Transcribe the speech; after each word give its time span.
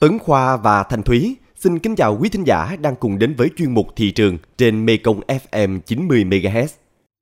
Tấn 0.00 0.18
Khoa 0.18 0.56
và 0.56 0.82
Thanh 0.82 1.02
Thúy 1.02 1.36
xin 1.56 1.78
kính 1.78 1.96
chào 1.96 2.18
quý 2.20 2.28
thính 2.28 2.44
giả 2.46 2.76
đang 2.80 2.94
cùng 3.00 3.18
đến 3.18 3.34
với 3.34 3.48
chuyên 3.56 3.74
mục 3.74 3.86
thị 3.96 4.10
trường 4.10 4.38
trên 4.58 4.86
Mekong 4.86 5.20
FM 5.20 5.80
90 5.80 6.24
MHz. 6.24 6.66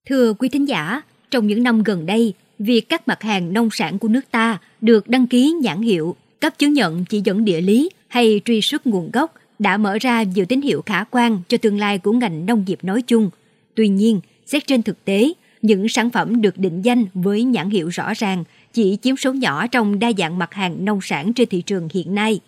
Thưa 0.09 0.33
quý 0.33 0.49
thính 0.49 0.69
giả, 0.69 1.03
trong 1.31 1.47
những 1.47 1.63
năm 1.63 1.83
gần 1.83 2.07
đây, 2.07 2.35
việc 2.59 2.89
các 2.89 3.09
mặt 3.09 3.23
hàng 3.23 3.53
nông 3.53 3.69
sản 3.73 3.99
của 3.99 4.09
nước 4.09 4.21
ta 4.31 4.59
được 4.81 5.09
đăng 5.09 5.27
ký 5.27 5.55
nhãn 5.63 5.83
hiệu, 5.83 6.17
cấp 6.41 6.53
chứng 6.59 6.73
nhận 6.73 7.05
chỉ 7.05 7.21
dẫn 7.25 7.45
địa 7.45 7.61
lý 7.61 7.91
hay 8.09 8.41
truy 8.45 8.61
xuất 8.61 8.87
nguồn 8.87 9.11
gốc 9.11 9.35
đã 9.59 9.77
mở 9.77 9.99
ra 10.01 10.23
nhiều 10.23 10.45
tín 10.45 10.61
hiệu 10.61 10.83
khả 10.87 11.05
quan 11.05 11.41
cho 11.49 11.59
tương 11.59 11.79
lai 11.79 11.99
của 11.99 12.13
ngành 12.13 12.47
nông 12.47 12.65
nghiệp 12.67 12.79
nói 12.83 13.03
chung. 13.03 13.31
Tuy 13.75 13.89
nhiên, 13.89 14.21
xét 14.47 14.67
trên 14.67 14.83
thực 14.83 15.05
tế, 15.05 15.33
những 15.63 15.89
sản 15.89 16.11
phẩm 16.11 16.43
được 16.43 16.59
định 16.59 16.83
danh 16.83 17.05
với 17.15 17.43
nhãn 17.43 17.71
hiệu 17.71 17.89
rõ 17.89 18.15
ràng 18.15 18.45
chỉ 18.73 18.99
chiếm 19.03 19.17
số 19.17 19.33
nhỏ 19.33 19.67
trong 19.67 19.99
đa 19.99 20.13
dạng 20.19 20.39
mặt 20.39 20.55
hàng 20.55 20.85
nông 20.85 21.01
sản 21.03 21.33
trên 21.33 21.49
thị 21.49 21.63
trường 21.63 21.89
hiện 21.93 22.15
nay. 22.15 22.41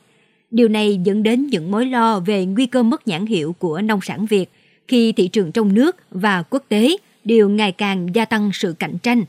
Điều 0.51 0.69
này 0.69 1.01
dẫn 1.05 1.23
đến 1.23 1.47
những 1.47 1.71
mối 1.71 1.87
lo 1.87 2.21
về 2.21 2.47
nguy 2.47 2.67
cơ 2.67 2.83
mất 2.83 3.09
nhãn 3.09 3.27
hiệu 3.27 3.55
của 3.59 3.81
nông 3.81 4.01
sản 4.03 4.27
Việt 4.27 4.51
khi 4.89 5.13
thị 5.13 5.29
trường 5.29 5.53
trong 5.53 5.75
nước 5.75 5.97
và 6.11 6.43
quốc 6.43 6.65
tế 6.69 6.97
đều 7.25 7.49
ngày 7.49 7.73
càng 7.73 8.09
gia 8.15 8.25
tăng 8.25 8.51
sự 8.53 8.75
cạnh 8.79 8.99
tranh. 9.03 9.25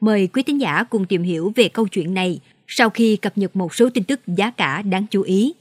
Mời 0.00 0.26
quý 0.26 0.42
tín 0.42 0.58
giả 0.58 0.84
cùng 0.84 1.06
tìm 1.06 1.22
hiểu 1.22 1.52
về 1.56 1.68
câu 1.68 1.88
chuyện 1.88 2.14
này 2.14 2.40
sau 2.66 2.90
khi 2.90 3.16
cập 3.16 3.38
nhật 3.38 3.56
một 3.56 3.74
số 3.74 3.88
tin 3.94 4.04
tức 4.04 4.20
giá 4.26 4.50
cả 4.50 4.82
đáng 4.82 5.06
chú 5.10 5.22
ý. 5.22 5.54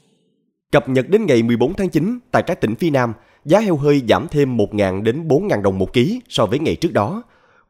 Cập 0.71 0.90
nhật 0.90 1.09
đến 1.09 1.26
ngày 1.26 1.43
14 1.43 1.73
tháng 1.73 1.90
9 1.90 2.20
tại 2.32 2.43
các 2.48 2.62
tỉnh 2.62 2.76
phía 2.76 2.90
Nam, 2.90 3.13
giá 3.45 3.59
heo 3.59 3.77
hơi 3.77 4.02
giảm 4.09 4.27
thêm 4.32 4.57
1.000 4.57 5.04
đến 5.04 5.27
4.000 5.27 5.62
đồng 5.62 5.80
một 5.80 5.93
ký 5.93 6.21
so 6.30 6.45
với 6.45 6.59
ngày 6.59 6.76
trước 6.76 6.93
đó. 6.93 7.23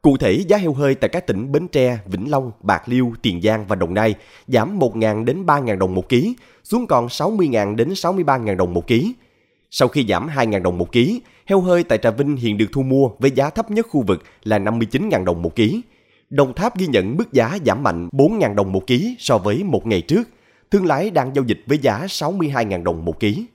Cụ 0.04 0.16
thể, 0.16 0.44
giá 0.48 0.56
heo 0.56 0.72
hơi 0.72 0.94
tại 0.94 1.08
các 1.08 1.26
tỉnh 1.26 1.52
Bến 1.52 1.68
Tre, 1.68 1.98
Vĩnh 2.06 2.30
Long, 2.30 2.52
Bạc 2.60 2.82
Liêu, 2.86 3.12
Tiền 3.22 3.40
Giang 3.42 3.66
và 3.66 3.76
Đồng 3.76 3.94
Nai 3.94 4.14
giảm 4.46 4.78
1.000 4.78 5.24
đến 5.24 5.46
3.000 5.46 5.78
đồng 5.78 5.94
một 5.94 6.08
ký, 6.08 6.36
xuống 6.64 6.86
còn 6.86 7.06
60.000 7.06 7.76
đến 7.76 7.88
63.000 7.88 8.56
đồng 8.56 8.74
một 8.74 8.86
ký. 8.86 9.14
Sau 9.70 9.88
khi 9.88 10.06
giảm 10.08 10.28
2.000 10.28 10.62
đồng 10.62 10.78
một 10.78 10.92
ký, 10.92 11.20
heo 11.46 11.60
hơi 11.60 11.84
tại 11.84 11.98
Trà 11.98 12.10
Vinh 12.10 12.36
hiện 12.36 12.58
được 12.58 12.66
thu 12.72 12.82
mua 12.82 13.10
với 13.18 13.30
giá 13.30 13.50
thấp 13.50 13.70
nhất 13.70 13.86
khu 13.90 14.02
vực 14.06 14.22
là 14.42 14.58
59.000 14.58 15.24
đồng 15.24 15.42
một 15.42 15.54
ký. 15.54 15.82
Đồng 16.30 16.54
Tháp 16.54 16.78
ghi 16.78 16.86
nhận 16.86 17.16
mức 17.16 17.32
giá 17.32 17.58
giảm 17.66 17.82
mạnh 17.82 18.08
4.000 18.12 18.54
đồng 18.54 18.72
một 18.72 18.86
ký 18.86 19.16
so 19.18 19.38
với 19.38 19.64
một 19.64 19.86
ngày 19.86 20.00
trước. 20.00 20.28
Thương 20.70 20.86
lái 20.86 21.10
đang 21.10 21.34
giao 21.34 21.44
dịch 21.44 21.60
với 21.66 21.78
giá 21.78 22.06
62.000 22.06 22.82
đồng 22.82 23.04
một 23.04 23.20
ký. 23.20 23.46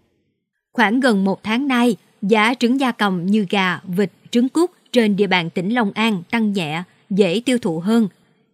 Khoảng 0.73 0.99
gần 0.99 1.23
một 1.25 1.43
tháng 1.43 1.67
nay, 1.67 1.95
giá 2.21 2.53
trứng 2.59 2.79
gia 2.79 2.91
cầm 2.91 3.25
như 3.25 3.45
gà, 3.49 3.79
vịt, 3.83 4.11
trứng 4.31 4.49
cút 4.49 4.71
trên 4.91 5.15
địa 5.15 5.27
bàn 5.27 5.49
tỉnh 5.49 5.73
Long 5.73 5.91
An 5.91 6.23
tăng 6.31 6.53
nhẹ, 6.53 6.83
dễ 7.09 7.41
tiêu 7.45 7.57
thụ 7.57 7.79
hơn. 7.79 8.07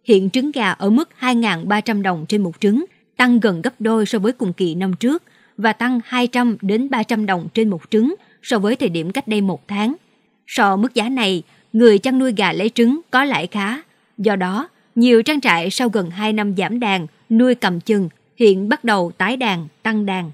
Hiện 0.04 0.30
trứng 0.30 0.52
gà 0.52 0.72
ở 0.72 0.90
mức 0.90 1.10
2.300 1.20 2.02
đồng 2.02 2.26
trên 2.26 2.44
một 2.44 2.52
trứng, 2.60 2.86
tăng 3.18 3.40
gần 3.40 3.62
gấp 3.62 3.74
đôi 3.80 4.06
so 4.06 4.20
với 4.20 4.32
cùng 4.32 4.54
kỳ 4.54 4.76
năm 4.76 4.94
trước 4.94 5.24
và 5.58 5.74
tăng 5.74 6.00
200 6.06 6.58
đến 6.62 6.90
300 6.90 7.26
đồng 7.26 7.48
trên 7.54 7.70
một 7.70 7.82
trứng 7.90 8.16
so 8.44 8.60
với 8.60 8.76
thời 8.76 8.90
điểm 8.90 9.12
cách 9.12 9.28
đây 9.28 9.42
một 9.42 9.68
tháng. 9.68 9.96
So 10.48 10.76
mức 10.76 10.94
giá 10.94 11.10
này, 11.10 11.44
người 11.74 11.98
chăn 11.98 12.20
nuôi 12.20 12.34
gà 12.38 12.54
lấy 12.54 12.70
trứng 12.70 13.02
có 13.12 13.24
lãi 13.24 13.48
khá. 13.48 13.82
Do 14.18 14.36
đó, 14.36 14.70
nhiều 14.96 15.24
trang 15.24 15.42
trại 15.42 15.70
sau 15.70 15.90
gần 15.90 16.10
2 16.10 16.34
năm 16.34 16.56
giảm 16.58 16.80
đàn, 16.80 17.08
nuôi 17.30 17.56
cầm 17.56 17.80
chừng, 17.80 18.10
hiện 18.38 18.70
bắt 18.70 18.84
đầu 18.84 19.12
tái 19.18 19.38
đàn, 19.38 19.68
tăng 19.84 20.06
đàn. 20.06 20.32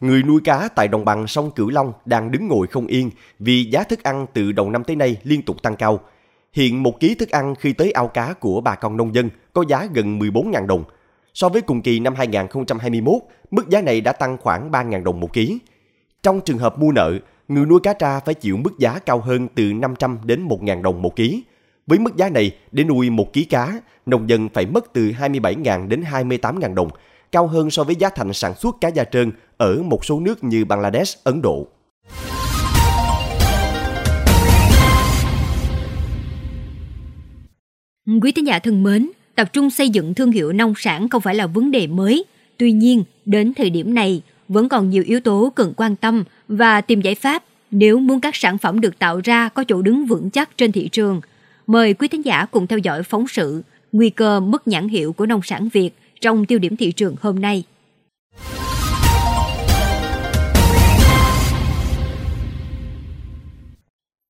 Người 0.00 0.22
nuôi 0.22 0.40
cá 0.44 0.68
tại 0.74 0.88
đồng 0.88 1.04
bằng 1.04 1.26
sông 1.26 1.50
Cửu 1.50 1.70
Long 1.70 1.92
đang 2.04 2.30
đứng 2.30 2.48
ngồi 2.48 2.66
không 2.66 2.86
yên 2.86 3.10
vì 3.38 3.64
giá 3.64 3.82
thức 3.82 4.02
ăn 4.02 4.26
từ 4.32 4.52
đầu 4.52 4.70
năm 4.70 4.84
tới 4.84 4.96
nay 4.96 5.16
liên 5.22 5.42
tục 5.42 5.62
tăng 5.62 5.76
cao. 5.76 6.00
Hiện 6.52 6.82
một 6.82 7.00
ký 7.00 7.14
thức 7.14 7.30
ăn 7.30 7.54
khi 7.54 7.72
tới 7.72 7.90
ao 7.90 8.08
cá 8.08 8.32
của 8.32 8.60
bà 8.60 8.74
con 8.74 8.96
nông 8.96 9.14
dân 9.14 9.30
có 9.52 9.64
giá 9.68 9.88
gần 9.94 10.18
14.000 10.18 10.66
đồng. 10.66 10.84
So 11.34 11.48
với 11.48 11.62
cùng 11.62 11.82
kỳ 11.82 12.00
năm 12.00 12.14
2021, 12.14 13.14
mức 13.50 13.68
giá 13.68 13.80
này 13.80 14.00
đã 14.00 14.12
tăng 14.12 14.38
khoảng 14.38 14.70
3.000 14.70 15.02
đồng 15.02 15.20
một 15.20 15.32
ký. 15.32 15.58
Trong 16.22 16.40
trường 16.40 16.58
hợp 16.58 16.78
mua 16.78 16.92
nợ, 16.92 17.18
người 17.48 17.66
nuôi 17.66 17.80
cá 17.82 17.92
tra 17.92 18.20
phải 18.20 18.34
chịu 18.34 18.56
mức 18.56 18.78
giá 18.78 18.98
cao 18.98 19.20
hơn 19.20 19.48
từ 19.54 19.72
500 19.72 20.18
đến 20.24 20.48
1.000 20.48 20.82
đồng 20.82 21.02
một 21.02 21.16
ký. 21.16 21.42
Với 21.86 21.98
mức 21.98 22.16
giá 22.16 22.28
này, 22.28 22.56
để 22.72 22.84
nuôi 22.84 23.10
một 23.10 23.32
ký 23.32 23.44
cá, 23.44 23.80
nông 24.06 24.28
dân 24.28 24.48
phải 24.48 24.66
mất 24.66 24.92
từ 24.92 25.12
27.000 25.20 25.88
đến 25.88 26.04
28.000 26.10 26.74
đồng, 26.74 26.88
cao 27.32 27.46
hơn 27.46 27.70
so 27.70 27.84
với 27.84 27.96
giá 27.96 28.08
thành 28.08 28.32
sản 28.32 28.54
xuất 28.54 28.76
cá 28.80 28.88
da 28.88 29.04
trơn 29.04 29.32
ở 29.60 29.82
một 29.82 30.04
số 30.04 30.20
nước 30.20 30.44
như 30.44 30.64
Bangladesh, 30.64 31.24
Ấn 31.24 31.42
Độ. 31.42 31.66
Quý 38.22 38.32
tín 38.32 38.44
giả 38.44 38.58
thân 38.58 38.82
mến, 38.82 39.10
tập 39.34 39.52
trung 39.52 39.70
xây 39.70 39.88
dựng 39.88 40.14
thương 40.14 40.32
hiệu 40.32 40.52
nông 40.52 40.74
sản 40.76 41.08
không 41.08 41.22
phải 41.22 41.34
là 41.34 41.46
vấn 41.46 41.70
đề 41.70 41.86
mới. 41.86 42.24
Tuy 42.56 42.72
nhiên, 42.72 43.04
đến 43.24 43.54
thời 43.54 43.70
điểm 43.70 43.94
này, 43.94 44.22
vẫn 44.48 44.68
còn 44.68 44.90
nhiều 44.90 45.02
yếu 45.06 45.20
tố 45.20 45.52
cần 45.54 45.72
quan 45.76 45.96
tâm 45.96 46.24
và 46.48 46.80
tìm 46.80 47.00
giải 47.00 47.14
pháp 47.14 47.44
nếu 47.70 47.98
muốn 47.98 48.20
các 48.20 48.36
sản 48.36 48.58
phẩm 48.58 48.80
được 48.80 48.98
tạo 48.98 49.20
ra 49.24 49.48
có 49.48 49.64
chỗ 49.68 49.82
đứng 49.82 50.06
vững 50.06 50.30
chắc 50.30 50.56
trên 50.56 50.72
thị 50.72 50.88
trường. 50.88 51.20
Mời 51.66 51.94
quý 51.94 52.08
thính 52.08 52.24
giả 52.24 52.46
cùng 52.46 52.66
theo 52.66 52.78
dõi 52.78 53.02
phóng 53.02 53.28
sự 53.28 53.62
Nguy 53.92 54.10
cơ 54.10 54.40
mất 54.40 54.68
nhãn 54.68 54.88
hiệu 54.88 55.12
của 55.12 55.26
nông 55.26 55.40
sản 55.44 55.68
Việt 55.72 55.90
trong 56.20 56.46
tiêu 56.46 56.58
điểm 56.58 56.76
thị 56.76 56.92
trường 56.92 57.16
hôm 57.20 57.40
nay. 57.40 57.64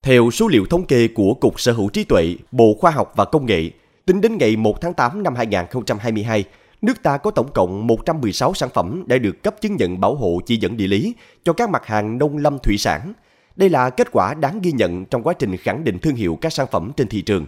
Theo 0.03 0.31
số 0.31 0.49
liệu 0.49 0.67
thống 0.67 0.87
kê 0.87 1.09
của 1.09 1.35
Cục 1.35 1.61
Sở 1.61 1.73
hữu 1.73 1.89
trí 1.89 2.05
tuệ, 2.05 2.37
Bộ 2.53 2.77
Khoa 2.81 2.91
học 2.91 3.13
và 3.17 3.25
Công 3.25 3.47
nghệ, 3.47 3.71
tính 4.07 4.21
đến 4.21 4.39
ngày 4.39 4.57
1 4.57 4.81
tháng 4.81 4.95
8 4.95 5.23
năm 5.23 5.35
2022, 5.35 6.45
nước 6.83 7.03
ta 7.03 7.17
có 7.17 7.31
tổng 7.31 7.53
cộng 7.53 7.87
116 7.87 8.55
sản 8.55 8.69
phẩm 8.75 9.05
đã 9.07 9.19
được 9.19 9.43
cấp 9.43 9.55
chứng 9.61 9.77
nhận 9.77 10.01
bảo 10.01 10.15
hộ 10.15 10.41
chỉ 10.47 10.57
dẫn 10.57 10.77
địa 10.77 10.87
lý 10.87 11.15
cho 11.45 11.53
các 11.53 11.71
mặt 11.71 11.87
hàng 11.87 12.19
nông 12.19 12.37
lâm 12.37 12.59
thủy 12.59 12.79
sản. 12.79 13.13
Đây 13.57 13.71
là 13.71 13.91
kết 13.91 14.09
quả 14.13 14.35
đáng 14.35 14.61
ghi 14.63 14.73
nhận 14.73 15.05
trong 15.05 15.23
quá 15.23 15.35
trình 15.35 15.57
khẳng 15.57 15.85
định 15.85 15.99
thương 15.99 16.15
hiệu 16.15 16.39
các 16.41 16.53
sản 16.53 16.67
phẩm 16.71 16.93
trên 16.97 17.09
thị 17.09 17.23
trường. 17.23 17.47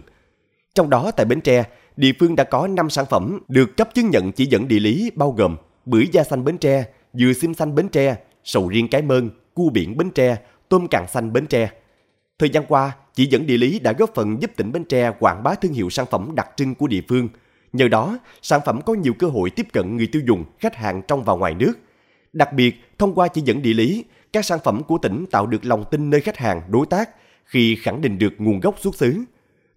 Trong 0.75 0.89
đó 0.89 1.11
tại 1.11 1.25
Bến 1.25 1.41
Tre, 1.41 1.63
địa 1.97 2.11
phương 2.19 2.35
đã 2.35 2.43
có 2.43 2.67
5 2.67 2.89
sản 2.89 3.05
phẩm 3.09 3.39
được 3.47 3.77
cấp 3.77 3.89
chứng 3.93 4.09
nhận 4.09 4.31
chỉ 4.31 4.45
dẫn 4.45 4.67
địa 4.67 4.79
lý 4.79 5.11
bao 5.15 5.31
gồm 5.31 5.55
bưởi 5.85 6.07
da 6.11 6.23
xanh 6.23 6.43
Bến 6.43 6.57
Tre, 6.57 6.85
dừa 7.13 7.33
sim 7.41 7.53
xanh 7.53 7.75
Bến 7.75 7.87
Tre, 7.87 8.15
sầu 8.43 8.67
riêng 8.67 8.87
cái 8.87 9.01
mơn, 9.01 9.29
cua 9.53 9.69
biển 9.69 9.97
Bến 9.97 10.09
Tre, 10.09 10.37
tôm 10.69 10.87
càng 10.87 11.07
xanh 11.07 11.33
Bến 11.33 11.45
Tre. 11.47 11.69
Thời 12.39 12.49
gian 12.49 12.65
qua, 12.67 12.91
chỉ 13.13 13.25
dẫn 13.25 13.47
địa 13.47 13.57
lý 13.57 13.79
đã 13.79 13.93
góp 13.93 14.11
phần 14.15 14.41
giúp 14.41 14.51
tỉnh 14.55 14.71
Bến 14.71 14.83
Tre 14.83 15.11
quảng 15.19 15.43
bá 15.43 15.55
thương 15.55 15.73
hiệu 15.73 15.89
sản 15.89 16.05
phẩm 16.11 16.31
đặc 16.35 16.49
trưng 16.55 16.75
của 16.75 16.87
địa 16.87 17.01
phương. 17.07 17.29
Nhờ 17.73 17.87
đó, 17.87 18.17
sản 18.41 18.61
phẩm 18.65 18.81
có 18.81 18.93
nhiều 18.93 19.13
cơ 19.19 19.27
hội 19.27 19.49
tiếp 19.49 19.67
cận 19.73 19.97
người 19.97 20.07
tiêu 20.07 20.21
dùng, 20.27 20.45
khách 20.59 20.75
hàng 20.75 21.01
trong 21.07 21.23
và 21.23 21.33
ngoài 21.33 21.53
nước. 21.53 21.73
Đặc 22.33 22.53
biệt, 22.53 22.75
thông 22.97 23.15
qua 23.15 23.27
chỉ 23.27 23.41
dẫn 23.41 23.61
địa 23.61 23.73
lý, 23.73 24.05
các 24.33 24.45
sản 24.45 24.59
phẩm 24.63 24.83
của 24.83 24.97
tỉnh 24.97 25.25
tạo 25.31 25.45
được 25.45 25.65
lòng 25.65 25.83
tin 25.91 26.09
nơi 26.09 26.21
khách 26.21 26.37
hàng, 26.37 26.61
đối 26.69 26.85
tác 26.85 27.09
khi 27.45 27.75
khẳng 27.75 28.01
định 28.01 28.17
được 28.17 28.33
nguồn 28.37 28.59
gốc 28.59 28.75
xuất 28.79 28.95
xứ. 28.95 29.23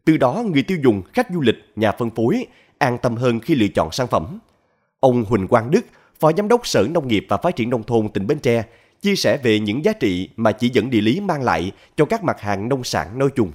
Từ 0.04 0.16
đó, 0.16 0.44
người 0.46 0.62
tiêu 0.62 0.78
dùng, 0.84 1.02
khách 1.12 1.26
du 1.30 1.40
lịch, 1.40 1.56
nhà 1.76 1.92
phân 1.92 2.10
phối 2.10 2.46
an 2.78 2.98
tâm 3.02 3.16
hơn 3.16 3.40
khi 3.40 3.54
lựa 3.54 3.68
chọn 3.68 3.92
sản 3.92 4.06
phẩm. 4.06 4.38
Ông 5.00 5.24
Huỳnh 5.24 5.48
Quang 5.48 5.70
Đức, 5.70 5.86
Phó 6.20 6.32
Giám 6.36 6.48
đốc 6.48 6.66
Sở 6.66 6.86
Nông 6.90 7.08
nghiệp 7.08 7.26
và 7.28 7.36
Phát 7.36 7.56
triển 7.56 7.70
Nông 7.70 7.82
thôn 7.82 8.08
tỉnh 8.08 8.26
Bến 8.26 8.38
Tre, 8.38 8.64
chia 9.00 9.14
sẻ 9.14 9.38
về 9.44 9.58
những 9.58 9.84
giá 9.84 9.92
trị 10.00 10.28
mà 10.36 10.52
chỉ 10.52 10.68
dẫn 10.68 10.90
địa 10.90 11.00
lý 11.00 11.20
mang 11.28 11.42
lại 11.42 11.72
cho 11.96 12.04
các 12.04 12.24
mặt 12.24 12.40
hàng 12.40 12.68
nông 12.68 12.84
sản 12.84 13.06
nói 13.18 13.28
chung. 13.36 13.48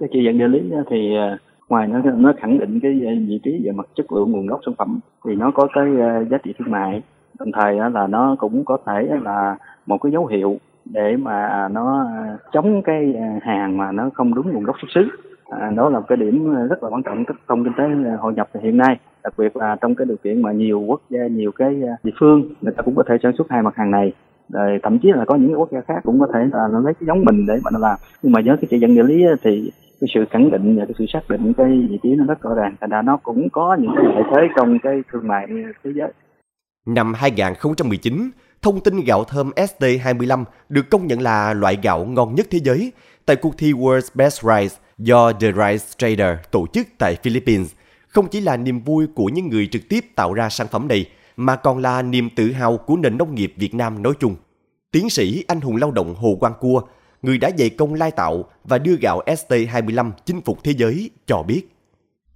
Cái 0.00 0.08
chỉ 0.12 0.24
dẫn 0.24 0.38
địa 0.38 0.48
lý 0.48 0.60
thì 0.90 1.16
à, 1.16 1.38
ngoài 1.68 1.88
nó 1.88 1.98
nó 2.16 2.32
khẳng 2.40 2.58
định 2.58 2.80
cái 2.80 2.92
à, 3.06 3.12
vị 3.28 3.40
trí 3.44 3.60
về 3.64 3.72
mặt 3.72 3.86
chất 3.94 4.12
lượng 4.12 4.32
nguồn 4.32 4.46
gốc 4.46 4.60
sản 4.66 4.74
phẩm 4.78 5.00
thì 5.26 5.34
nó 5.34 5.50
có 5.54 5.68
cái 5.72 5.84
à, 6.00 6.20
giá 6.30 6.38
trị 6.44 6.54
thương 6.58 6.70
mại. 6.70 7.02
Đồng 7.38 7.52
thời 7.52 7.74
là 7.94 8.06
nó 8.06 8.36
cũng 8.38 8.64
có 8.64 8.78
thể 8.86 9.08
là 9.22 9.56
một 9.86 9.98
cái 9.98 10.12
dấu 10.12 10.26
hiệu 10.26 10.56
để 10.84 11.16
mà 11.16 11.68
nó 11.68 12.06
chống 12.52 12.82
cái 12.82 13.14
hàng 13.42 13.76
mà 13.76 13.92
nó 13.92 14.10
không 14.14 14.34
đúng 14.34 14.52
nguồn 14.52 14.64
gốc 14.64 14.76
xuất 14.80 14.88
xứ. 14.94 15.08
À, 15.60 15.70
đó 15.76 15.88
là 15.88 15.98
một 15.98 16.04
cái 16.08 16.16
điểm 16.16 16.54
rất 16.68 16.82
là 16.82 16.88
quan 16.88 17.02
trọng 17.02 17.24
trong 17.48 17.64
kinh 17.64 17.72
tế 17.78 17.84
hội 18.18 18.34
nhập 18.34 18.48
hiện 18.62 18.76
nay. 18.76 18.98
Đặc 19.24 19.34
biệt 19.38 19.56
là 19.56 19.76
trong 19.80 19.94
cái 19.94 20.06
điều 20.06 20.16
kiện 20.16 20.42
mà 20.42 20.52
nhiều 20.52 20.80
quốc 20.80 21.00
gia 21.10 21.26
nhiều 21.26 21.52
cái 21.52 21.82
địa 22.02 22.12
phương 22.20 22.54
người 22.60 22.72
ta 22.76 22.82
cũng 22.82 22.94
có 22.94 23.02
thể 23.08 23.16
sản 23.22 23.32
xuất 23.38 23.50
hai 23.50 23.62
mặt 23.62 23.76
hàng 23.76 23.90
này 23.90 24.12
rồi 24.52 24.78
thậm 24.82 24.98
chí 24.98 25.08
là 25.12 25.24
có 25.24 25.34
những 25.34 25.60
quốc 25.60 25.68
gia 25.72 25.80
khác 25.88 26.00
cũng 26.04 26.20
có 26.20 26.26
thể 26.34 26.40
là 26.52 26.68
nó 26.72 26.80
lấy 26.80 26.94
cái 26.94 27.06
giống 27.06 27.24
mình 27.24 27.46
để 27.46 27.54
mà 27.64 27.70
nó 27.70 27.78
làm. 27.78 27.98
Nhưng 28.22 28.32
mà 28.32 28.40
với 28.44 28.56
cái 28.56 28.66
chỉ 28.70 28.78
dẫn 28.78 28.94
địa 28.94 29.02
lý 29.02 29.24
thì 29.42 29.70
cái 30.00 30.08
sự 30.14 30.24
khẳng 30.30 30.50
định 30.50 30.78
và 30.78 30.84
cái 30.84 30.94
sự 30.98 31.04
xác 31.12 31.20
định 31.28 31.52
cái 31.52 31.86
vị 31.90 31.98
trí 32.02 32.14
nó 32.14 32.24
rất 32.24 32.42
rõ 32.42 32.54
ràng. 32.54 32.76
Thành 32.80 32.90
ra 32.90 33.02
nó 33.02 33.16
cũng 33.16 33.48
có 33.52 33.76
những 33.80 33.92
cái 33.96 34.04
lợi 34.04 34.22
thế 34.30 34.48
trong 34.56 34.78
cái 34.82 35.02
thương 35.12 35.28
mại 35.28 35.46
thế 35.84 35.90
giới. 35.94 36.12
Năm 36.86 37.14
2019, 37.14 38.30
thông 38.62 38.80
tin 38.80 39.00
gạo 39.06 39.24
thơm 39.24 39.50
ST25 39.56 40.44
được 40.68 40.90
công 40.90 41.06
nhận 41.06 41.20
là 41.20 41.54
loại 41.54 41.78
gạo 41.82 42.04
ngon 42.04 42.34
nhất 42.34 42.46
thế 42.50 42.58
giới 42.58 42.92
tại 43.26 43.36
cuộc 43.36 43.58
thi 43.58 43.72
World's 43.72 44.08
Best 44.14 44.42
Rice 44.42 44.76
do 44.98 45.32
The 45.32 45.52
Rice 45.52 45.86
Trader 45.96 46.36
tổ 46.50 46.66
chức 46.72 46.86
tại 46.98 47.16
Philippines. 47.22 47.72
Không 48.08 48.26
chỉ 48.30 48.40
là 48.40 48.56
niềm 48.56 48.80
vui 48.80 49.06
của 49.14 49.28
những 49.28 49.48
người 49.48 49.66
trực 49.66 49.82
tiếp 49.88 50.04
tạo 50.14 50.34
ra 50.34 50.48
sản 50.48 50.66
phẩm 50.70 50.88
này, 50.88 51.06
mà 51.36 51.56
còn 51.56 51.78
là 51.78 52.02
niềm 52.02 52.28
tự 52.36 52.52
hào 52.52 52.76
của 52.76 52.96
nền 52.96 53.18
nông 53.18 53.34
nghiệp 53.34 53.54
Việt 53.56 53.74
Nam 53.74 54.02
nói 54.02 54.12
chung. 54.20 54.36
Tiến 54.90 55.10
sĩ 55.10 55.44
anh 55.48 55.60
hùng 55.60 55.76
lao 55.76 55.90
động 55.90 56.14
Hồ 56.14 56.36
Quang 56.40 56.54
Cua, 56.60 56.82
người 57.22 57.38
đã 57.38 57.50
dày 57.58 57.70
công 57.70 57.94
lai 57.94 58.10
tạo 58.10 58.44
và 58.64 58.78
đưa 58.78 58.96
gạo 58.96 59.22
ST25 59.26 60.10
chinh 60.24 60.40
phục 60.40 60.58
thế 60.64 60.72
giới, 60.72 61.10
cho 61.26 61.42
biết. 61.42 61.62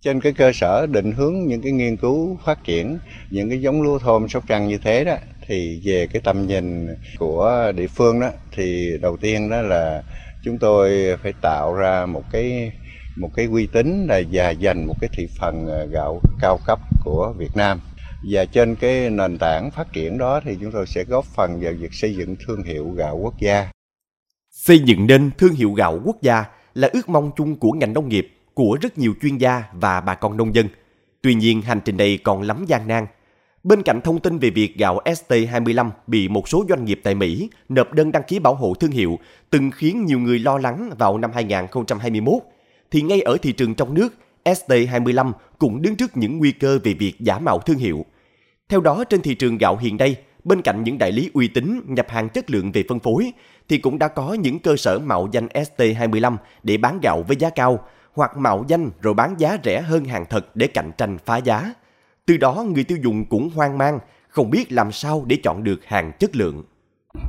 Trên 0.01 0.21
cái 0.21 0.33
cơ 0.33 0.53
sở 0.53 0.87
định 0.87 1.13
hướng 1.13 1.47
những 1.47 1.63
cái 1.63 1.73
nghiên 1.73 1.97
cứu 1.97 2.39
phát 2.45 2.65
triển 2.65 2.99
những 3.31 3.49
cái 3.49 3.61
giống 3.61 3.83
lúa 3.83 3.99
thơm 3.99 4.29
sóc 4.29 4.45
trăng 4.49 4.69
như 4.69 4.79
thế 4.79 5.05
đó 5.05 5.17
thì 5.47 5.81
về 5.85 6.07
cái 6.13 6.23
tầm 6.25 6.47
nhìn 6.47 6.89
của 7.19 7.73
địa 7.77 7.87
phương 7.87 8.21
đó 8.21 8.31
thì 8.53 8.91
đầu 9.01 9.17
tiên 9.17 9.51
đó 9.51 9.63
là 9.63 10.03
chúng 10.45 10.59
tôi 10.59 11.17
phải 11.23 11.33
tạo 11.43 11.75
ra 11.75 12.07
một 12.07 12.23
cái 12.33 12.73
một 13.17 13.31
cái 13.37 13.47
uy 13.47 13.67
tín 13.67 14.07
là 14.09 14.21
và 14.33 14.51
dành 14.51 14.87
một 14.87 14.95
cái 15.01 15.11
thị 15.13 15.29
phần 15.39 15.67
ờ, 15.67 15.87
gạo 15.87 16.21
cao 16.41 16.59
cấp 16.67 16.79
của 17.05 17.35
Việt 17.39 17.57
Nam 17.57 17.81
và 18.29 18.45
trên 18.45 18.75
cái 18.75 19.11
nền 19.11 19.39
tảng 19.39 19.71
phát 19.71 19.93
triển 19.93 20.19
đó 20.19 20.41
thì 20.45 20.57
chúng 20.61 20.73
tôi 20.73 20.87
sẽ 20.87 21.05
góp 21.05 21.25
phần 21.25 21.61
vào 21.61 21.73
việc 21.79 21.95
xây 21.95 22.15
dựng 22.15 22.37
thương 22.47 22.63
hiệu 22.63 22.91
gạo 22.91 23.17
quốc 23.23 23.35
gia. 23.41 23.71
Xây 24.51 24.79
dựng 24.79 25.07
nên 25.07 25.31
thương 25.39 25.53
hiệu 25.53 25.73
gạo 25.73 26.01
quốc 26.05 26.23
gia 26.23 26.45
là 26.75 26.89
ước 26.93 27.09
mong 27.09 27.31
chung 27.37 27.57
của 27.57 27.73
ngành 27.73 27.93
nông 27.93 28.09
nghiệp, 28.09 28.29
của 28.55 28.79
rất 28.81 28.99
nhiều 28.99 29.15
chuyên 29.23 29.39
gia 29.39 29.63
và 29.73 30.01
bà 30.01 30.15
con 30.15 30.37
nông 30.37 30.55
dân. 30.55 30.69
Tuy 31.23 31.35
nhiên 31.35 31.63
hành 31.63 31.81
trình 31.85 31.97
này 31.97 32.19
còn 32.25 32.43
lắm 32.43 32.65
gian 32.69 32.89
nan. 32.89 33.07
Bên 33.63 33.83
cạnh 33.83 34.01
thông 34.01 34.21
tin 34.21 34.39
về 34.39 34.51
việc 34.51 34.77
gạo 34.77 35.01
ST25 35.05 35.91
bị 36.07 36.29
một 36.29 36.49
số 36.49 36.65
doanh 36.69 36.85
nghiệp 36.85 37.01
tại 37.05 37.15
Mỹ 37.15 37.51
nộp 37.69 37.93
đơn 37.93 38.13
đăng 38.13 38.23
ký 38.23 38.39
bảo 38.39 38.55
hộ 38.55 38.75
thương 38.75 38.91
hiệu 38.91 39.19
từng 39.51 39.71
khiến 39.71 40.05
nhiều 40.05 40.19
người 40.19 40.39
lo 40.39 40.59
lắng 40.59 40.91
vào 40.99 41.19
năm 41.19 41.31
2021, 41.35 42.43
thì 42.91 43.03
ngay 43.03 43.21
ở 43.21 43.37
thị 43.43 43.53
trường 43.53 43.75
trong 43.75 43.95
nước, 43.95 44.15
ST25 44.45 45.33
cũng 45.59 45.83
đứng 45.83 45.97
trước 45.97 46.17
những 46.17 46.39
nguy 46.39 46.53
cơ 46.53 46.79
về 46.85 46.95
việc 46.95 47.15
giả 47.21 47.39
mạo 47.39 47.59
thương 47.59 47.79
hiệu. 47.79 48.05
Theo 48.69 48.81
đó, 48.81 49.05
trên 49.05 49.23
thị 49.23 49.35
trường 49.35 49.59
gạo 49.59 49.77
hiện 49.77 49.97
nay, 49.97 50.17
bên 50.45 50.63
cạnh 50.63 50.85
những 50.85 50.99
đại 50.99 51.13
lý 51.13 51.31
uy 51.35 51.49
tín 51.49 51.81
nhập 51.87 52.07
hàng 52.09 52.29
chất 52.29 52.51
lượng 52.51 52.73
về 52.73 52.85
phân 52.89 52.99
phối, 52.99 53.33
thì 53.69 53.79
cũng 53.79 53.99
đã 53.99 54.09
có 54.09 54.35
những 54.35 54.59
cơ 54.59 54.77
sở 54.77 54.99
mạo 54.99 55.29
danh 55.33 55.47
ST25 55.47 56.37
để 56.63 56.77
bán 56.77 56.99
gạo 57.03 57.23
với 57.29 57.37
giá 57.37 57.51
cao, 57.51 57.79
hoặc 58.15 58.37
mạo 58.37 58.65
danh 58.69 58.91
rồi 59.01 59.15
bán 59.15 59.35
giá 59.39 59.59
rẻ 59.65 59.81
hơn 59.81 60.05
hàng 60.05 60.25
thật 60.31 60.57
để 60.57 60.67
cạnh 60.67 60.91
tranh 60.99 61.19
phá 61.25 61.37
giá. 61.37 61.75
Từ 62.27 62.37
đó 62.37 62.65
người 62.69 62.85
tiêu 62.85 62.99
dùng 63.03 63.25
cũng 63.25 63.51
hoang 63.55 63.79
mang, 63.79 63.99
không 64.29 64.51
biết 64.51 64.73
làm 64.73 64.93
sao 64.93 65.23
để 65.27 65.37
chọn 65.45 65.65
được 65.65 65.85
hàng 65.85 66.13
chất 66.19 66.37
lượng. 66.37 66.65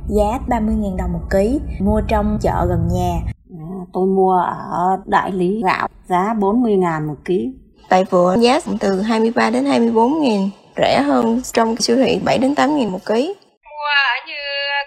Giá 0.08 0.38
30.000 0.48 0.96
đồng 0.96 1.12
một 1.12 1.30
ký, 1.30 1.60
mua 1.80 2.00
trong 2.08 2.38
chợ 2.40 2.66
gần 2.68 2.88
nhà. 2.92 3.20
À, 3.50 3.66
tôi 3.92 4.06
mua 4.06 4.40
ở 4.72 5.02
đại 5.06 5.32
lý 5.32 5.62
gạo 5.62 5.88
giá 6.08 6.34
40.000 6.34 7.06
một 7.06 7.16
ký. 7.24 7.52
Tại 7.88 8.04
vừa 8.10 8.36
giá 8.40 8.60
từ 8.80 9.00
23 9.00 9.50
đến 9.50 9.64
24 9.64 10.20
nghìn, 10.20 10.50
rẻ 10.78 11.02
hơn 11.02 11.40
trong 11.52 11.76
siêu 11.76 11.96
thị 11.96 12.20
7 12.24 12.38
đến 12.38 12.54
8 12.54 12.76
nghìn 12.76 12.88
một 12.88 13.06
ký. 13.06 13.34
Mua 13.64 13.88
ở 14.06 14.26
như 14.26 14.34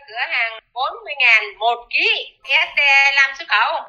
cửa 0.07 0.23
hàng 0.29 0.51
40 0.73 1.13
ngàn 1.19 1.43
một 1.59 1.87
ký, 1.89 2.09
ST 2.43 2.79
làm 3.15 3.35
xuất 3.37 3.45
khẩu. 3.47 3.83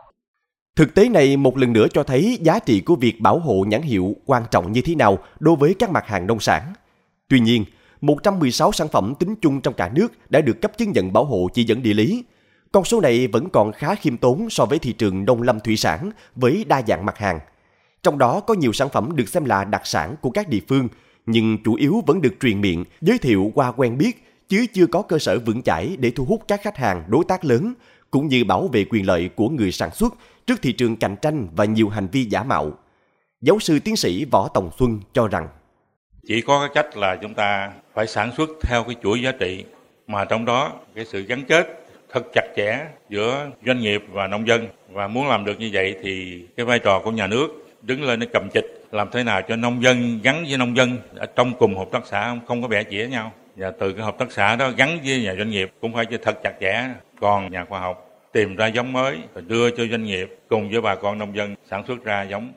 Thực 0.76 0.94
tế 0.94 1.08
này 1.08 1.36
một 1.36 1.56
lần 1.56 1.72
nữa 1.72 1.86
cho 1.94 2.02
thấy 2.02 2.38
giá 2.40 2.58
trị 2.58 2.80
của 2.80 2.96
việc 2.96 3.20
bảo 3.20 3.38
hộ 3.38 3.64
nhãn 3.68 3.82
hiệu 3.82 4.16
quan 4.26 4.42
trọng 4.50 4.72
như 4.72 4.82
thế 4.84 4.94
nào 4.94 5.18
đối 5.40 5.56
với 5.56 5.74
các 5.78 5.90
mặt 5.90 6.06
hàng 6.06 6.26
nông 6.26 6.40
sản. 6.40 6.62
Tuy 7.28 7.40
nhiên, 7.40 7.64
116 8.00 8.72
sản 8.72 8.88
phẩm 8.88 9.14
tính 9.18 9.34
chung 9.42 9.60
trong 9.60 9.74
cả 9.74 9.90
nước 9.94 10.08
đã 10.30 10.40
được 10.40 10.60
cấp 10.62 10.72
chứng 10.78 10.92
nhận 10.92 11.12
bảo 11.12 11.24
hộ 11.24 11.48
chỉ 11.54 11.64
dẫn 11.64 11.82
địa 11.82 11.94
lý. 11.94 12.24
Con 12.72 12.84
số 12.84 13.00
này 13.00 13.26
vẫn 13.26 13.48
còn 13.48 13.72
khá 13.72 13.94
khiêm 13.94 14.16
tốn 14.16 14.50
so 14.50 14.64
với 14.64 14.78
thị 14.78 14.92
trường 14.92 15.24
nông 15.24 15.42
lâm 15.42 15.60
thủy 15.60 15.76
sản 15.76 16.10
với 16.36 16.64
đa 16.68 16.82
dạng 16.86 17.06
mặt 17.06 17.18
hàng. 17.18 17.40
Trong 18.02 18.18
đó 18.18 18.40
có 18.40 18.54
nhiều 18.54 18.72
sản 18.72 18.88
phẩm 18.88 19.16
được 19.16 19.28
xem 19.28 19.44
là 19.44 19.64
đặc 19.64 19.86
sản 19.86 20.14
của 20.20 20.30
các 20.30 20.48
địa 20.48 20.60
phương, 20.68 20.88
nhưng 21.26 21.58
chủ 21.64 21.74
yếu 21.74 22.02
vẫn 22.06 22.20
được 22.20 22.34
truyền 22.40 22.60
miệng, 22.60 22.84
giới 23.00 23.18
thiệu 23.18 23.52
qua 23.54 23.72
quen 23.72 23.98
biết, 23.98 24.24
chứ 24.48 24.66
chưa 24.72 24.86
có 24.86 25.02
cơ 25.02 25.18
sở 25.18 25.38
vững 25.38 25.62
chãi 25.62 25.96
để 25.98 26.10
thu 26.10 26.24
hút 26.24 26.42
các 26.48 26.60
khách 26.62 26.76
hàng 26.76 27.04
đối 27.08 27.24
tác 27.24 27.44
lớn, 27.44 27.74
cũng 28.10 28.28
như 28.28 28.44
bảo 28.44 28.68
vệ 28.72 28.84
quyền 28.84 29.06
lợi 29.06 29.30
của 29.34 29.48
người 29.48 29.72
sản 29.72 29.90
xuất 29.90 30.14
trước 30.46 30.62
thị 30.62 30.72
trường 30.72 30.96
cạnh 30.96 31.16
tranh 31.22 31.48
và 31.56 31.64
nhiều 31.64 31.88
hành 31.88 32.08
vi 32.12 32.24
giả 32.24 32.42
mạo. 32.42 32.70
Giáo 33.40 33.58
sư 33.58 33.78
tiến 33.78 33.96
sĩ 33.96 34.24
Võ 34.24 34.48
Tòng 34.48 34.70
Xuân 34.78 35.00
cho 35.12 35.28
rằng 35.28 35.48
chỉ 36.26 36.40
có 36.42 36.60
cái 36.60 36.68
cách 36.74 36.96
là 36.96 37.16
chúng 37.22 37.34
ta 37.34 37.72
phải 37.94 38.06
sản 38.06 38.30
xuất 38.36 38.50
theo 38.62 38.84
cái 38.84 38.96
chuỗi 39.02 39.22
giá 39.22 39.32
trị 39.32 39.64
mà 40.06 40.24
trong 40.24 40.44
đó 40.44 40.72
cái 40.94 41.04
sự 41.04 41.22
gắn 41.22 41.44
kết 41.48 41.86
thật 42.12 42.22
chặt 42.34 42.46
chẽ 42.56 42.86
giữa 43.08 43.50
doanh 43.66 43.80
nghiệp 43.80 44.02
và 44.12 44.26
nông 44.26 44.46
dân 44.46 44.66
và 44.88 45.08
muốn 45.08 45.28
làm 45.28 45.44
được 45.44 45.60
như 45.60 45.70
vậy 45.72 45.96
thì 46.02 46.44
cái 46.56 46.66
vai 46.66 46.78
trò 46.78 47.00
của 47.04 47.10
nhà 47.10 47.26
nước 47.26 47.48
đứng 47.82 48.02
lên 48.02 48.20
để 48.20 48.26
cầm 48.32 48.48
chịch 48.54 48.81
làm 48.92 49.08
thế 49.12 49.24
nào 49.24 49.42
cho 49.48 49.56
nông 49.56 49.82
dân 49.82 50.20
gắn 50.22 50.44
với 50.48 50.58
nông 50.58 50.76
dân 50.76 50.98
ở 51.14 51.26
trong 51.26 51.52
cùng 51.58 51.78
hợp 51.78 51.88
tác 51.92 52.06
xã 52.06 52.36
không 52.46 52.62
có 52.62 52.68
bẻ 52.68 52.84
chĩa 52.90 53.08
nhau 53.10 53.32
và 53.56 53.72
từ 53.80 53.92
cái 53.92 54.04
hợp 54.04 54.18
tác 54.18 54.32
xã 54.32 54.56
đó 54.56 54.70
gắn 54.76 54.98
với 55.04 55.22
nhà 55.22 55.34
doanh 55.38 55.50
nghiệp 55.50 55.70
cũng 55.80 55.94
phải 55.94 56.04
thật 56.22 56.38
chặt 56.42 56.52
chẽ 56.60 56.88
còn 57.20 57.52
nhà 57.52 57.64
khoa 57.68 57.80
học 57.80 58.08
tìm 58.32 58.56
ra 58.56 58.66
giống 58.66 58.92
mới 58.92 59.18
và 59.34 59.40
đưa 59.40 59.70
cho 59.70 59.86
doanh 59.90 60.04
nghiệp 60.04 60.36
cùng 60.48 60.70
với 60.70 60.80
bà 60.80 60.94
con 60.94 61.18
nông 61.18 61.36
dân 61.36 61.54
sản 61.70 61.84
xuất 61.88 62.04
ra 62.04 62.22
giống. 62.22 62.52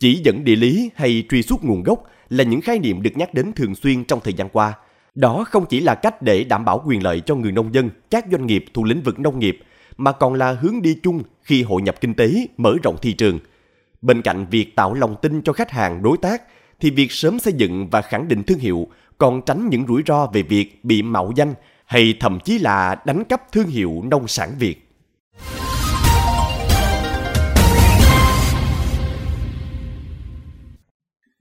Chỉ 0.00 0.20
dẫn 0.24 0.44
địa 0.44 0.56
lý 0.56 0.90
hay 0.94 1.24
truy 1.30 1.42
xuất 1.42 1.64
nguồn 1.64 1.82
gốc 1.82 2.04
là 2.28 2.44
những 2.44 2.60
khái 2.60 2.78
niệm 2.78 3.02
được 3.02 3.10
nhắc 3.14 3.34
đến 3.34 3.52
thường 3.52 3.74
xuyên 3.74 4.04
trong 4.04 4.20
thời 4.24 4.32
gian 4.32 4.48
qua. 4.48 4.74
Đó 5.14 5.44
không 5.48 5.66
chỉ 5.68 5.80
là 5.80 5.94
cách 5.94 6.22
để 6.22 6.44
đảm 6.44 6.64
bảo 6.64 6.82
quyền 6.86 7.02
lợi 7.02 7.20
cho 7.20 7.34
người 7.34 7.52
nông 7.52 7.74
dân, 7.74 7.90
các 8.10 8.24
doanh 8.30 8.46
nghiệp 8.46 8.64
thuộc 8.74 8.86
lĩnh 8.86 9.02
vực 9.02 9.18
nông 9.18 9.38
nghiệp, 9.38 9.58
mà 9.96 10.12
còn 10.12 10.34
là 10.34 10.52
hướng 10.52 10.82
đi 10.82 10.98
chung 11.02 11.22
khi 11.42 11.62
hội 11.62 11.82
nhập 11.82 12.00
kinh 12.00 12.14
tế, 12.14 12.46
mở 12.56 12.74
rộng 12.82 12.96
thị 13.02 13.12
trường. 13.12 13.38
Bên 14.02 14.22
cạnh 14.22 14.46
việc 14.50 14.76
tạo 14.76 14.94
lòng 14.94 15.16
tin 15.22 15.42
cho 15.42 15.52
khách 15.52 15.70
hàng 15.70 16.02
đối 16.02 16.16
tác, 16.18 16.42
thì 16.80 16.90
việc 16.90 17.12
sớm 17.12 17.38
xây 17.38 17.52
dựng 17.52 17.88
và 17.90 18.02
khẳng 18.02 18.28
định 18.28 18.42
thương 18.42 18.58
hiệu 18.58 18.88
còn 19.18 19.42
tránh 19.46 19.68
những 19.68 19.86
rủi 19.88 20.02
ro 20.06 20.26
về 20.26 20.42
việc 20.42 20.84
bị 20.84 21.02
mạo 21.02 21.32
danh 21.36 21.54
hay 21.84 22.14
thậm 22.20 22.38
chí 22.44 22.58
là 22.58 22.96
đánh 23.04 23.24
cắp 23.24 23.52
thương 23.52 23.66
hiệu 23.66 24.02
nông 24.10 24.28
sản 24.28 24.50
Việt. 24.58 24.88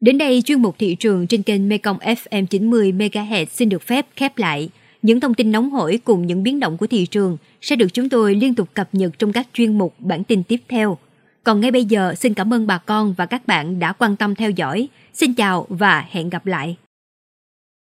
Đến 0.01 0.17
đây 0.17 0.41
chuyên 0.45 0.61
mục 0.61 0.75
thị 0.79 0.95
trường 0.95 1.27
trên 1.27 1.43
kênh 1.43 1.69
Mekong 1.69 1.97
FM 1.97 2.45
90 2.45 2.91
MHz 2.91 3.45
xin 3.45 3.69
được 3.69 3.83
phép 3.83 4.07
khép 4.15 4.37
lại. 4.37 4.69
Những 5.01 5.19
thông 5.19 5.33
tin 5.33 5.51
nóng 5.51 5.69
hổi 5.69 5.99
cùng 6.03 6.27
những 6.27 6.43
biến 6.43 6.59
động 6.59 6.77
của 6.77 6.87
thị 6.87 7.05
trường 7.05 7.37
sẽ 7.61 7.75
được 7.75 7.93
chúng 7.93 8.09
tôi 8.09 8.35
liên 8.35 8.55
tục 8.55 8.69
cập 8.73 8.89
nhật 8.91 9.19
trong 9.19 9.33
các 9.33 9.47
chuyên 9.53 9.77
mục 9.77 9.95
bản 9.99 10.23
tin 10.23 10.43
tiếp 10.43 10.59
theo. 10.67 10.97
Còn 11.47 11.59
ngay 11.59 11.71
bây 11.71 11.85
giờ, 11.85 12.15
xin 12.15 12.33
cảm 12.33 12.53
ơn 12.53 12.67
bà 12.67 12.77
con 12.77 13.13
và 13.13 13.25
các 13.25 13.47
bạn 13.47 13.79
đã 13.79 13.93
quan 13.93 14.15
tâm 14.15 14.35
theo 14.35 14.49
dõi. 14.49 14.87
Xin 15.13 15.33
chào 15.33 15.65
và 15.69 16.05
hẹn 16.11 16.29
gặp 16.29 16.45
lại. 16.45 16.77